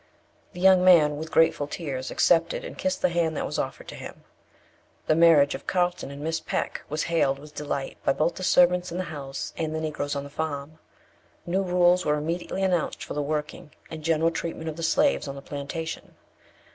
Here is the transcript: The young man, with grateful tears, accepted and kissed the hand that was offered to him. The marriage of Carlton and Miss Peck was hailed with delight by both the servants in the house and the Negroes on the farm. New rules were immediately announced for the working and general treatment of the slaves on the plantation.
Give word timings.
The 0.53 0.59
young 0.59 0.83
man, 0.83 1.17
with 1.17 1.29
grateful 1.29 1.67
tears, 1.67 2.09
accepted 2.09 2.65
and 2.65 2.75
kissed 2.75 3.03
the 3.03 3.09
hand 3.09 3.37
that 3.37 3.45
was 3.45 3.59
offered 3.59 3.87
to 3.89 3.95
him. 3.95 4.23
The 5.05 5.13
marriage 5.13 5.53
of 5.53 5.67
Carlton 5.67 6.09
and 6.09 6.23
Miss 6.23 6.39
Peck 6.39 6.81
was 6.89 7.03
hailed 7.03 7.37
with 7.37 7.53
delight 7.53 7.99
by 8.03 8.13
both 8.13 8.33
the 8.33 8.43
servants 8.43 8.91
in 8.91 8.97
the 8.97 9.03
house 9.13 9.53
and 9.57 9.75
the 9.75 9.79
Negroes 9.79 10.15
on 10.15 10.23
the 10.23 10.31
farm. 10.31 10.79
New 11.45 11.61
rules 11.61 12.03
were 12.03 12.15
immediately 12.15 12.63
announced 12.63 13.03
for 13.03 13.13
the 13.13 13.21
working 13.21 13.73
and 13.91 14.03
general 14.03 14.31
treatment 14.31 14.69
of 14.69 14.75
the 14.75 14.81
slaves 14.81 15.27
on 15.27 15.35
the 15.35 15.39
plantation. 15.43 16.15